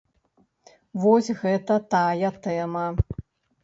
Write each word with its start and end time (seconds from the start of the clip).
Вось 1.03 1.31
гэта 1.43 1.79
тая 1.95 2.29
тэма. 2.49 2.87